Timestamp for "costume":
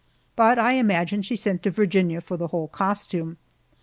2.69-3.37